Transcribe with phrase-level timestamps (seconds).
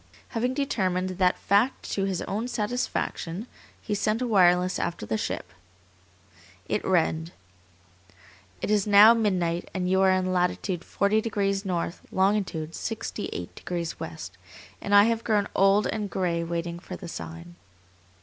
[0.29, 3.45] Having determined that fact to his own satisfaction,
[3.79, 5.53] he sent a wireless after the ship.
[6.67, 7.33] It read:
[8.63, 13.99] "It is now midnight and you are in latitude 40 degrees north, longitude 68 degrees
[13.99, 14.39] west,
[14.81, 17.53] and I have grown old and gray waiting for the sign."